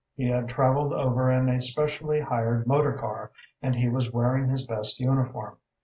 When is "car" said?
2.93-3.29